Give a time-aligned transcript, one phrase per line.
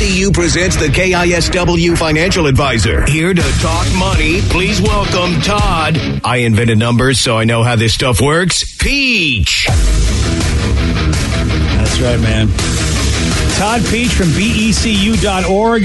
[0.00, 3.04] BECU presents the KISW Financial Advisor.
[3.04, 5.98] Here to talk money, please welcome Todd.
[6.24, 8.64] I invented numbers, so I know how this stuff works.
[8.78, 9.66] Pietzsch.
[11.76, 12.48] That's right, man.
[13.58, 15.82] Todd Pietzsch from BECU.org.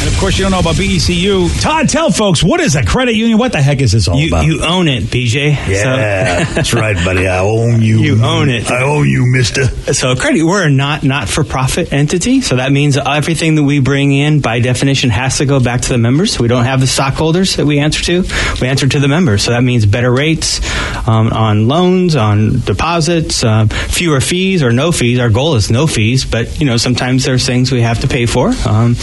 [0.00, 1.60] And of course, you don't know about BECU.
[1.60, 3.36] Todd, tell folks, what is a credit union?
[3.36, 4.46] What the heck is this all You, about?
[4.46, 5.50] you own it, BJ.
[5.68, 7.26] Yeah, that's right, buddy.
[7.28, 7.98] I own you.
[7.98, 8.70] You own it.
[8.70, 9.64] I own you, mister.
[9.66, 12.40] So, so credit, we're a not not for profit entity.
[12.40, 15.88] So that means everything that we bring in, by definition, has to go back to
[15.90, 16.38] the members.
[16.38, 18.24] We don't have the stockholders that we answer to.
[18.60, 19.42] We answer to the members.
[19.44, 20.60] So that means better rates
[21.06, 25.18] um, on loans, on deposits, um, fewer fees or no fees.
[25.18, 28.24] Our goal is no fees, but you know sometimes there's things we have to pay
[28.24, 28.48] for.
[28.66, 28.96] Um,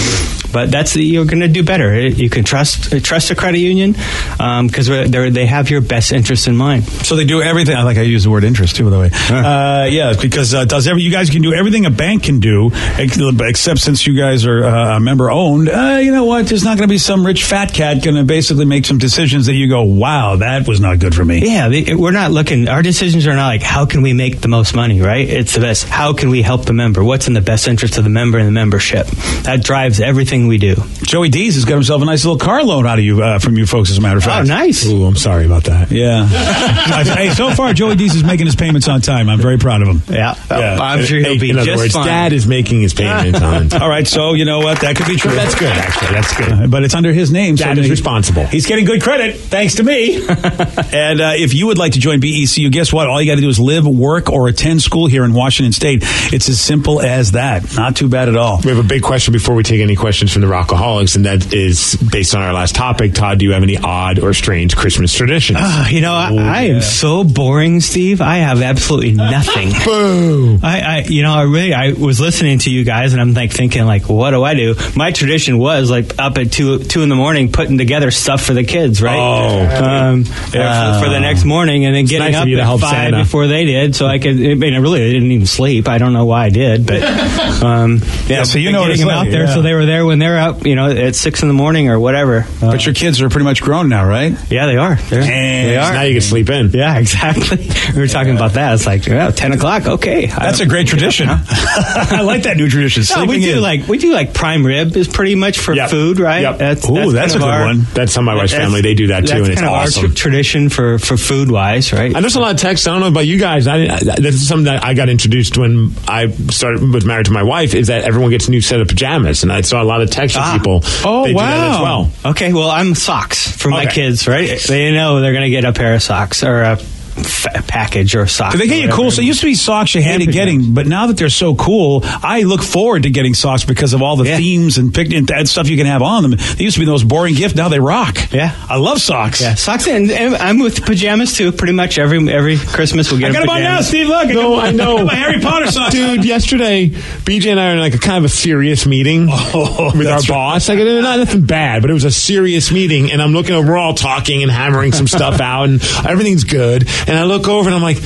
[0.52, 2.08] but that's the, you're going to do better.
[2.08, 6.84] You can trust trust a credit union because they have your best interest in mind.
[6.86, 7.76] So they do everything.
[7.76, 9.10] I like I use the word interest too, by the way.
[9.14, 12.72] Uh, yeah, because uh, does every you guys can do everything a bank can do,
[12.98, 15.70] except since you guys are uh, member owned.
[15.70, 16.48] Uh, you know what?
[16.48, 19.46] There's not going to be some rich fat cat going to basically make some decisions
[19.46, 21.42] that you go, wow, that was not good for me.
[21.46, 22.68] Yeah, they, we're not looking.
[22.68, 25.28] Our decisions are not like how can we make the most money, right?
[25.28, 25.86] It's the best.
[25.86, 27.04] How can we help the member?
[27.04, 29.08] What's in the best interest of the member and the membership?
[29.44, 30.76] That drives everything we do.
[31.02, 33.58] Joey Dees has got himself a nice little car loan out of you uh, from
[33.58, 34.46] you folks, as a matter of fact.
[34.46, 34.86] Oh, nice.
[34.86, 35.90] Ooh, I'm sorry about that.
[35.90, 36.28] Yeah.
[37.16, 39.30] hey, so far Joey Dees is making his payments on time.
[39.30, 40.02] I'm very proud of him.
[40.14, 40.78] Yeah, Yeah.
[40.80, 42.06] I'm sure he'll be In other just words, fine.
[42.06, 43.74] Dad is making his payments on.
[43.82, 44.82] All right, so you know what?
[44.82, 45.32] That could be true.
[45.34, 46.12] That's good, actually.
[46.14, 46.52] That's good.
[46.52, 47.56] Uh, but it's under his name.
[47.56, 48.46] Dad so is he- responsible.
[48.46, 50.18] He's getting good credit thanks to me.
[50.28, 53.08] and uh, if you would like to join BECU, guess what?
[53.08, 56.00] All you got to do is live, work, or attend school here in Washington State.
[56.34, 57.76] It's as simple as that.
[57.76, 58.60] Not too bad at all.
[58.64, 61.54] We have a big question before we take any questions from the Rockaholics, and that
[61.54, 63.14] is based on our last topic.
[63.14, 65.60] Todd, do you have any odd or strange Christmas traditions?
[65.62, 68.22] Ah, you know, I, I am so boring, Steve.
[68.22, 69.72] I have absolutely nothing.
[69.86, 70.60] Boom.
[70.64, 73.52] I, I, you know, I really, I was listening to you guys, and I'm like
[73.52, 74.76] thinking, like, what do I do?
[74.96, 78.54] My tradition was like up at two, two in the morning, putting together stuff for
[78.54, 79.18] the kids, right?
[79.18, 79.84] Oh.
[79.84, 82.66] um, uh, for, for the next morning, and then getting nice up you to at
[82.66, 83.18] help five Santa.
[83.24, 84.36] before they did, so I could.
[84.36, 85.88] I mean, I really didn't even sleep.
[85.88, 87.04] I don't know why I did, but
[87.64, 88.44] um, yeah.
[88.44, 89.54] so you know what getting it's them like, out there, yeah.
[89.54, 92.00] so they were there when they're up, you know, at six in the morning or
[92.00, 92.40] whatever.
[92.62, 94.34] Uh, But your kids are pretty much grown now, right?
[94.52, 94.96] yeah, they are.
[94.96, 95.94] They're, they are.
[95.94, 96.72] Now you can sleep in.
[96.72, 97.68] Yeah, exactly.
[97.94, 98.74] We were talking about that.
[98.74, 99.86] It's like, yeah, ten o'clock.
[99.86, 101.28] Okay, That's a great tradition.
[101.30, 103.04] I like that new tradition.
[103.16, 103.62] No, we do in.
[103.62, 105.90] like we do like prime rib is pretty much for Yep.
[105.90, 106.42] food, right?
[106.42, 106.58] Yep.
[106.58, 107.82] That's, Ooh, that's kind a good our- one.
[107.94, 110.04] That's how my wife's family, they do that too, and it's kind of awesome.
[110.06, 112.14] our tr- tradition for for food wise, right?
[112.14, 112.88] And there's a lot of texts.
[112.88, 113.68] I don't know about you guys.
[113.68, 117.32] I, I, this is something that I got introduced when I started was married to
[117.32, 117.74] my wife.
[117.76, 120.07] Is that everyone gets a new set of pajamas, and I saw a lot of
[120.08, 120.54] texts Ah.
[120.58, 120.82] people.
[121.06, 121.84] Oh, they do that as wow.
[121.84, 122.32] well.
[122.32, 123.94] Okay, well, I'm socks for my Okay.
[123.94, 124.60] kids, right?
[124.68, 126.80] They know they're going to get a pair of socks or a
[127.18, 128.54] f- package or socks.
[128.54, 129.12] Do they get you cool?
[129.12, 131.56] So it used to be socks you hated And getting, but now that they're so
[131.56, 134.38] cool, I look forward to getting socks because of all the Yeah.
[134.38, 136.32] themes and, pic- and that stuff you can have on them.
[136.58, 137.56] They used to be the most boring gift.
[137.56, 138.18] Now they rock.
[138.32, 138.54] Yeah.
[138.70, 139.42] I love socks.
[139.42, 141.52] Yeah, socks, and, and I'm with pajamas too.
[141.52, 143.30] Pretty much every every Christmas we get.
[143.30, 143.82] I got them them on now.
[143.82, 144.08] Steve.
[144.08, 145.06] Look, No, I know.
[145.06, 145.94] my Harry Potter socks.
[145.94, 149.92] Dude, yesterday, BJ and I are in like a kind of a serious meeting Oh,
[149.98, 150.28] with our right.
[150.28, 150.70] boss.
[150.70, 153.12] Like, not nothing bad, but it was a serious meeting.
[153.12, 156.88] And I'm looking over, we're all talking and hammering some stuff out, and everything's good.
[157.08, 158.00] And I look over and I'm like,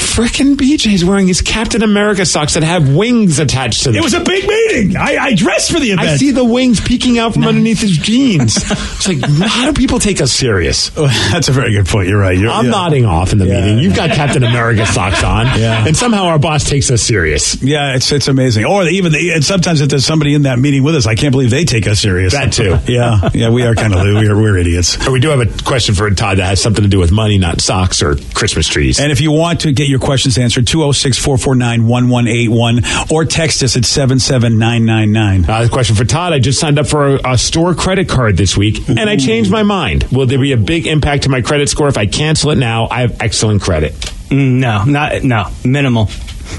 [0.00, 3.96] frickin' BJ's wearing his Captain America socks that have wings attached to them.
[4.00, 4.96] It was a big meeting.
[4.96, 6.08] I, I dressed for the event.
[6.08, 8.56] I see the wings peeking out from underneath his jeans.
[8.94, 10.90] It's like, how do people take us serious?
[10.96, 12.08] Oh, that's a very good point.
[12.08, 12.38] You're right.
[12.38, 12.70] You're, I'm yeah.
[12.70, 13.60] nodding off in the Yeah.
[13.60, 13.78] meeting.
[13.80, 15.86] You've got Captain America socks on, Yeah.
[15.86, 17.60] and somehow our boss takes us serious.
[17.62, 18.64] Yeah, it's it's amazing.
[18.64, 21.32] Or even the, and sometimes if there's somebody in that meeting with us, I can't
[21.32, 22.32] believe they take us serious.
[22.32, 22.78] That too.
[22.86, 24.96] Yeah, yeah, we are kind of we're we're idiots.
[24.96, 27.36] But we do have a question for Todd that has something to do with money,
[27.38, 29.00] not socks or Christmas trees.
[29.00, 32.80] And if you want to get your questions answered, 206 449 1181
[33.10, 35.44] or text us at 77999.
[35.48, 38.56] Uh, question for Todd: I just signed up for a, a store credit card this
[38.56, 40.04] week, and I changed my mind.
[40.12, 42.88] Will there be a big impact to my credit score if I cancel it now?
[42.90, 43.92] I have excellent credit.
[44.30, 46.08] Mm, No, not no minimal.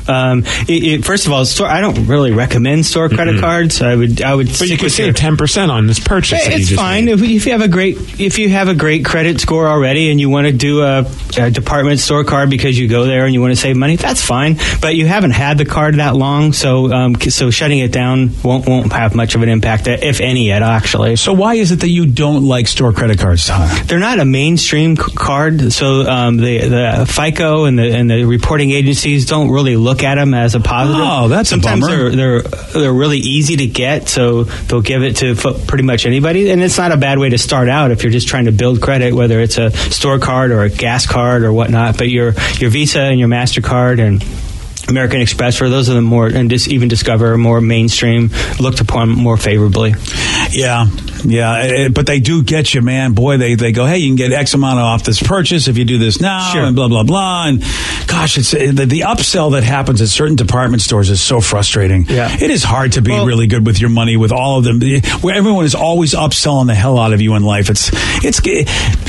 [0.08, 1.68] Um, it, it, first of all, store.
[1.68, 3.82] I don't really recommend store credit cards.
[3.82, 4.22] I would.
[4.22, 4.48] I would.
[4.48, 6.44] But you could save ten percent on this purchase.
[6.44, 7.14] that you It's just fine made.
[7.14, 10.20] if, if you have a great if you have a great credit score already and
[10.20, 11.06] you want to do a,
[11.38, 13.96] a department store card because you go there and you want to save money.
[13.96, 17.92] That's fine, but you haven't had the card that long, so um, so shutting it
[17.92, 21.16] down won't won't have much of an impact, if any, at all, actually.
[21.16, 23.88] So why is it that you don't like store credit cards, Todd?
[23.88, 28.26] They're not a mainstream c- card, so um, the the FICO and the and the
[28.26, 31.06] reporting agencies don't really look at them as a positive.
[31.08, 32.10] Oh, that's a sometimes bummer.
[32.10, 35.36] they're they're they're really easy to get, so they'll give it to
[35.68, 38.28] pretty much anybody, and it's not a bad way to start out if you're just
[38.28, 41.98] trying to build credit, whether it's a store card or a gas card or whatnot.
[41.98, 44.24] But your your Visa and your Mastercard and
[44.90, 48.30] American Express, or those are the more, and just even Discover, more mainstream,
[48.60, 49.94] looked upon more favorably.
[50.52, 50.86] Yeah,
[51.26, 53.14] yeah, it- it- but they do get you, man.
[53.14, 55.86] Boy, they, they go, hey, you can get X amount off this purchase if you
[55.86, 56.64] do this now, Sure.
[56.64, 57.48] and blah blah blah.
[57.48, 57.62] And
[58.08, 62.06] gosh, it's uh, the, the upsell that happens at certain department stores is so frustrating.
[62.08, 62.32] Yeah.
[62.34, 64.80] it is hard to be Well- really good with your money with all of them,
[65.22, 67.70] where everyone is always upselling the hell out of you in life.
[67.70, 67.90] It's
[68.24, 68.40] it's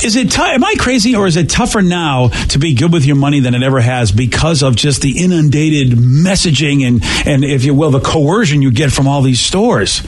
[0.05, 0.31] is it?
[0.31, 3.41] tou- am I crazy, or is it tougher now to be good with your money
[3.41, 7.91] than it ever has because of just the inundated messaging and and if you will,
[7.91, 10.03] the coercion you get from all these stores?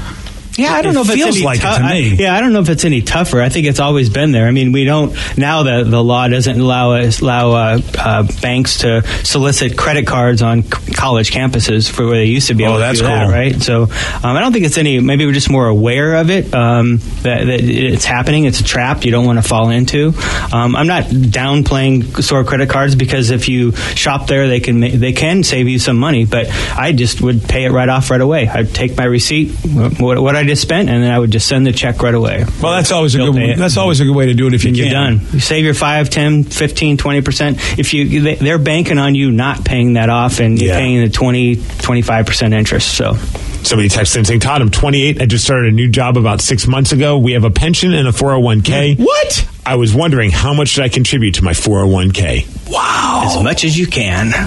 [0.58, 1.86] Yeah, I don't It know if feels it's any like it to me.
[2.12, 3.40] I- yeah, I don't know if it's any tougher.
[3.40, 4.46] I think it's always been there.
[4.46, 8.78] I mean, we don't now that the law doesn't allow us, allow uh, uh, banks
[8.78, 12.70] to solicit credit cards on c- college campuses for where they used to be Oh,
[12.70, 13.32] able that's to do that, cool.
[13.32, 13.62] right?
[13.62, 15.00] So um, I don't think it's any.
[15.00, 18.44] Maybe we're just more aware of it um, that, that it's happening.
[18.44, 20.12] It's a trap you don't want to fall into.
[20.52, 24.88] Um, I'm not downplaying store credit cards because if you shop there, they can ma-
[24.92, 26.24] they can save you some money.
[26.24, 26.46] But
[26.76, 28.48] I just would pay it right off right away.
[28.48, 29.50] I'd take my receipt,
[30.00, 32.44] what, what I just spent, and then I would just send the check right away.
[32.62, 33.36] Well, that's always a good.
[33.36, 33.58] it.
[33.58, 35.20] That's always a good way to do it if you And you're done.
[35.32, 37.78] You save your 5, 10, 15, 20%.
[37.78, 40.78] If you they- they're banking on you not paying that off and you're Yeah.
[40.78, 42.88] paying the 20, 25% interest.
[42.96, 43.16] So
[43.64, 45.20] Somebody texted in saying, Todd, I'm 28.
[45.20, 47.18] I just started a new job about six months ago.
[47.18, 48.94] We have a pension and a 401k.
[48.96, 49.46] What?
[49.64, 52.70] I was wondering how much should I contribute to my 401k?
[52.70, 53.22] Wow.
[53.24, 54.32] as much as you can.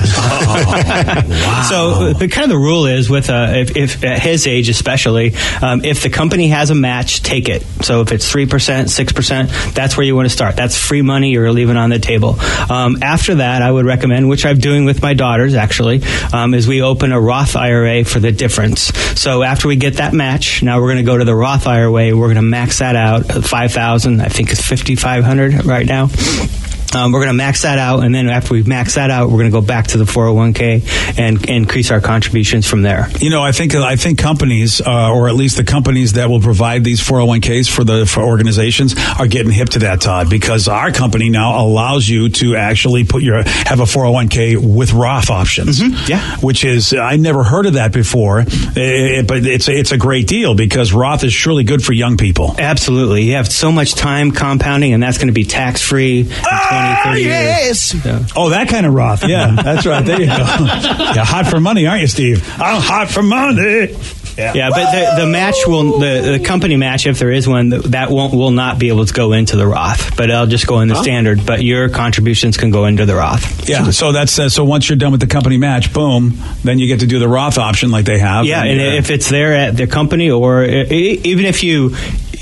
[0.52, 1.66] Wow.
[1.70, 5.34] So the kind of the rule is with uh, if, if at his age especially,
[5.62, 7.64] um, if the company has a match, take it.
[7.82, 10.56] So if it's three percent, six percent, that's where you want to start.
[10.56, 12.38] That's free money you're leaving on the table.
[12.70, 16.02] Um, after that, I would recommend, which I'm doing with my daughters actually,
[16.34, 18.82] um, is we open a Roth IRA for the difference.
[19.20, 21.92] So after we get that match, now we're going to go to the Roth IRA.
[21.92, 24.22] We're going to max that out at five thousand.
[24.22, 26.08] I think it's fifty five hundred right now.
[26.96, 29.38] Um, we're going to max that out, and then after we max that out, we're
[29.40, 33.08] going to go back to the 401k and increase our contributions from there.
[33.20, 36.42] You know, I think I think companies, uh, or at least the companies that will
[36.42, 40.92] provide these 401ks for the for organizations, are getting hip to that, Todd, because our
[40.92, 45.82] company now allows you to actually put your have a 401k with Roth options.
[46.10, 46.38] yeah.
[46.38, 48.42] which is I never heard of that before,
[48.76, 52.18] Eh, but it's a, it's a great deal because Roth is surely good for young
[52.18, 52.56] people.
[52.58, 53.24] Absolutely.
[53.24, 56.28] You have so much time compounding, and that's going to be tax free in
[57.04, 57.82] 20, 30 years.
[57.82, 59.24] So- Oh, that kind of Roth.
[59.28, 60.06] Yeah, that's right.
[60.06, 60.34] There you go.
[61.12, 62.48] Yeah, hot for money, aren't you, Steve?
[62.58, 63.96] I'm hot for money.
[64.38, 67.68] Yeah, yeah, but the, the match will the, the company match if there is one
[67.70, 70.80] that won't will not be able to go into the Roth, but it'll just go
[70.80, 71.46] in the standard.
[71.46, 73.68] But your contributions can go into the Roth.
[73.68, 76.88] Yeah, so that's uh, so once you're done with the company match, boom, then you
[76.88, 78.46] get to do the Roth option like they have.
[78.46, 81.94] Yeah, and uh, if it's there at the company, or e- even if you,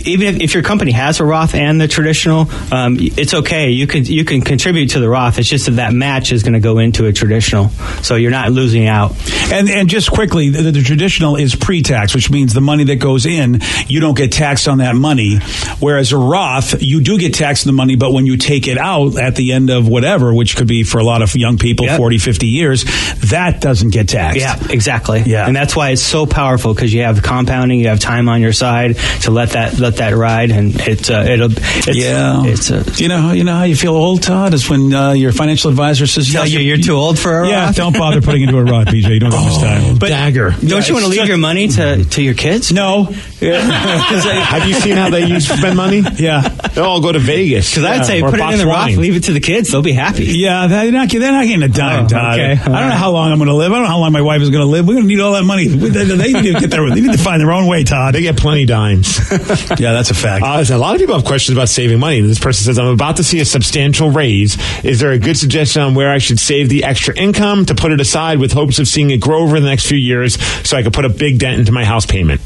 [0.05, 3.69] even if, if your company has a Roth and the traditional, um, it's okay.
[3.69, 5.37] You can you can contribute to the Roth.
[5.39, 7.69] It's just that that match is going to go into a traditional,
[8.01, 9.13] so you're not losing out.
[9.51, 13.25] And and just quickly, the, the traditional is pre-tax, which means the money that goes
[13.25, 15.39] in, you don't get taxed on that money.
[15.79, 18.77] Whereas a Roth, you do get taxed on the money, but when you take it
[18.77, 21.85] out at the end of whatever, which could be for a lot of young people,
[21.85, 21.97] Yep.
[21.97, 22.83] forty, fifty 40, 50 years,
[23.31, 24.39] that doesn't get taxed.
[24.39, 25.21] Yeah, exactly.
[25.25, 25.45] Yeah.
[25.47, 28.53] and that's why it's so powerful because you have compounding, you have time on your
[28.53, 32.83] side to let that let that ride, and it's uh, it'll it's, Yeah, it's uh,
[32.97, 36.07] you know, you know how you feel old, Todd, is when uh, your financial advisor
[36.07, 37.75] says, Tell "Yeah, you you're too old for a Yeah, Roth?
[37.75, 39.09] don't bother putting into a Roth, BJ.
[39.13, 39.97] You don't have much time.
[39.97, 40.51] But dagger.
[40.51, 42.71] Don't you want to leave just- your money to, to your kids?
[42.71, 43.03] No.
[43.41, 46.03] Have you seen how they use spend money?
[46.17, 46.41] Yeah.
[46.41, 47.69] They'll all go to Vegas.
[47.71, 48.67] Because I'd say put it in the Botswana.
[48.67, 50.25] Roth, leave it to the kids; they'll be happy.
[50.25, 52.39] Yeah, they're not, they're not getting a dime, Oh, Todd.
[52.39, 52.51] okay.
[52.53, 53.71] I don't know how long I'm going to live.
[53.71, 54.87] I don't know how long my wife is going to live.
[54.87, 55.67] We're going to need all that money.
[55.67, 58.13] They, they need to get their, they need to find their own way, Todd.
[58.15, 59.19] They get plenty dimes.
[59.79, 60.43] Yeah, that's a fact.
[60.43, 62.19] Uh, a lot of people have questions about saving money.
[62.19, 64.57] This person says, I'm about to see a substantial raise.
[64.83, 67.91] Is there a good suggestion on where I should save the extra income to put
[67.91, 70.83] it aside with hopes of seeing it grow over the next few years so I
[70.83, 72.41] could put a big dent into my house payment?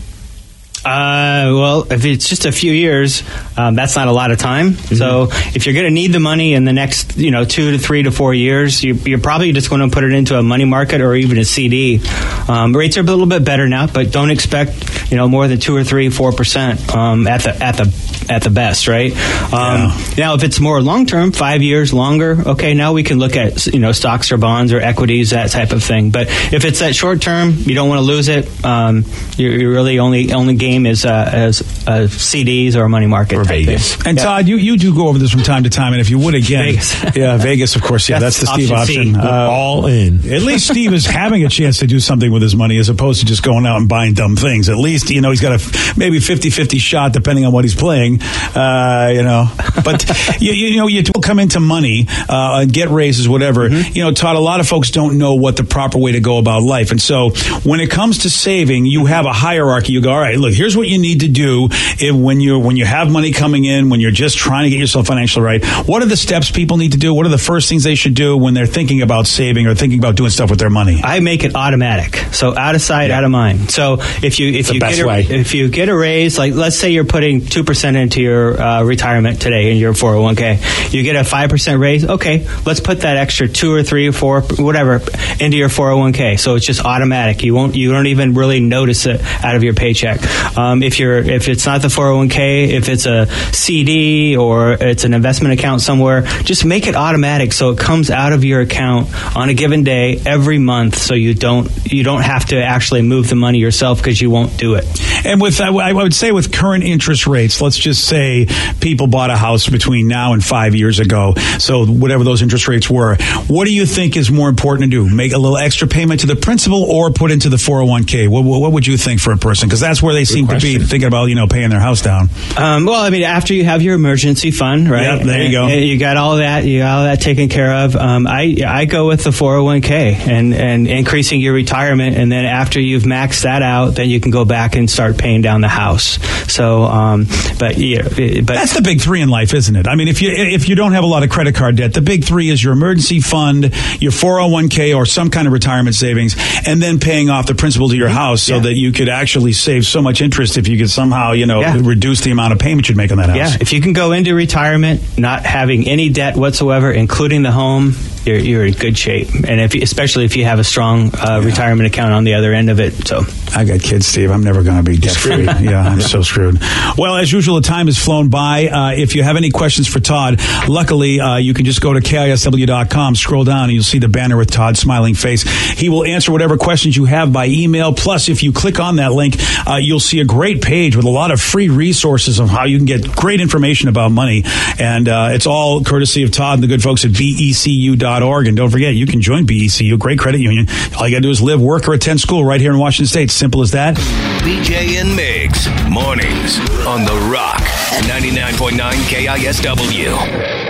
[0.86, 3.24] Uh, well, if it's just a few years,
[3.58, 4.72] um, that's not a lot of time.
[4.72, 4.96] Mm-hmm.
[4.96, 7.78] So if you're going to need the money in the next, you know, two to
[7.78, 10.66] three to four years, you, you're probably just going to put it into a money
[10.66, 12.02] market or even a CD.
[12.50, 15.60] Um, rates are a little bit better now, but don't expect, you know, more than
[15.60, 19.12] two or three, four percent um, at the at the at the best, right?
[19.54, 23.36] Um, Now, if it's more long term, five years longer, okay, now we can look
[23.36, 26.10] at you know stocks or bonds or equities, that type of thing.
[26.12, 28.66] But if it's that short term, you don't want to lose it.
[28.66, 29.06] Um,
[29.38, 33.44] you're, you're really only only game is uh, as uh, CDs or money market Or
[33.44, 33.66] type thing.
[33.66, 34.06] Vegas.
[34.06, 36.20] And Todd, you, you do go over this from time to time, and if you
[36.20, 37.04] would again, Vegas.
[37.16, 39.16] yeah, Vegas, of course, yeah, that's, That's the Steve option option.
[39.16, 40.20] Uh, all in.
[40.32, 43.20] at least Steve is having a chance to do something with his money, as opposed
[43.20, 44.70] to just going out and buying dumb things.
[44.70, 47.76] At least least you know he's got a maybe 50-50 shot depending on what he's
[47.76, 48.22] playing.
[48.56, 49.50] Uh, you know,
[49.84, 50.06] but
[50.42, 53.70] you, you know you come into money, uh, get raises, whatever.
[53.70, 53.96] Mm-hmm.
[53.96, 54.36] You know, Todd.
[54.36, 57.02] A lot of folks don't know what the proper way to go about life, and
[57.02, 57.32] so
[57.64, 59.94] when it comes to saving, you have a hierarchy.
[59.94, 61.68] You go, all right, look, here's what you need to do
[62.00, 64.80] if, when you when you have money coming in, when you're just trying to get
[64.80, 65.66] yourself financially right.
[65.86, 67.14] What are the steps people need to do?
[67.14, 70.00] What are the first things they should do when they're thinking about saving or thinking
[70.00, 71.02] about doing stuff with their money?
[71.04, 73.72] I make it automatic, so out of sight, out of mind.
[73.72, 75.24] So if you if you get a, way.
[75.24, 78.84] if you get a raise, like let's say you're putting two percent into your uh,
[78.84, 82.06] retirement today in your 401k, you get a five percent raise.
[82.06, 85.02] Okay, let's put that extra two or three or four whatever
[85.42, 86.40] into your 401k.
[86.40, 87.44] So it's just automatic.
[87.44, 90.22] You won't you don't even really notice it out of your paycheck.
[90.58, 95.14] Um, if you're if it's not the 401k, if it's a CD or it's an
[95.14, 99.50] investment account somewhere, just make it automatic so it comes out of your account on
[99.50, 103.36] a given day every month, so you don't you don't have to actually move the
[103.36, 104.86] money yourself because you won't do it.
[105.26, 108.48] And with, I would say with current interest rates, let's just say
[108.82, 111.34] people bought a house between now and five years ago.
[111.60, 113.16] So whatever those interest rates were,
[113.48, 115.16] what do you think is more important to do?
[115.16, 118.28] Make a little extra payment to the principal or put into the 401k?
[118.28, 119.68] What, what, what would you think for a person?
[119.70, 122.30] Because that's where they seem to be thinking about, you know, paying their house down.
[122.58, 125.18] Um, well, I mean, after you have your emergency fund, right?
[125.18, 125.68] Yep, there you go.
[125.68, 126.66] You got all that.
[126.66, 127.96] You got all that taken care of.
[127.96, 132.80] Um, I I go with the 401k and and increasing your retirement, and then after
[132.80, 136.20] you've maxed that out, then you can go back and start paying down the house.
[136.52, 137.26] So, um,
[137.60, 139.88] but yeah, but That's the big three in life, isn't it?
[139.88, 142.02] I mean, if you if you don't have a lot of credit card debt, the
[142.02, 146.36] big three is your emergency fund, your 401k or some kind of retirement savings,
[146.68, 148.62] and then paying off the principal to your house so Yeah.
[148.64, 151.78] that you could actually save so much interest if you could somehow, you know, Yeah.
[151.82, 153.38] reduce the amount of payment you'd make on that house.
[153.38, 157.94] Yeah, if you can go into retirement not having any debt whatsoever, including the home,
[158.26, 159.28] you're, you're in good shape.
[159.48, 162.54] And if, you- especially if you have a strong uh, retirement account on the other
[162.54, 162.94] end of it.
[163.08, 163.22] So
[163.54, 164.32] I got kids, Steve.
[164.32, 165.44] I'm never going to be debt free.
[165.70, 166.60] yeah, I'm so screwed.
[166.98, 168.68] Well, as usual, the time has flown by.
[168.68, 170.40] Uh, if you have any questions for Todd,
[170.70, 174.38] luckily uh, you can just go to KISW.com, scroll down, and you'll see the banner
[174.38, 175.44] with Todd's smiling face.
[175.78, 177.94] He will answer whatever questions you have by email.
[177.94, 179.36] Plus, if you click on that link,
[179.68, 182.78] uh, you'll see a great page with a lot of free resources of how you
[182.78, 184.44] can get great information about money.
[184.80, 188.48] And uh, it's all courtesy of Todd and the good folks at BECU.org.
[188.48, 190.68] And don't forget, you can join BECU, great credit union.
[190.98, 193.08] All you got to do is live, work, or attend school right here in Washington
[193.08, 193.32] State.
[193.32, 193.96] Simple as that.
[194.44, 197.62] BJ and Migs, mornings on The Rock,
[198.08, 198.78] 99.9
[199.10, 200.63] KISW.